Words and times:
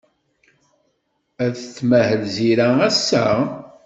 Ad 1.45 1.53
tmahel 1.75 2.23
Zira 2.35 2.67
ass-a? 2.87 3.25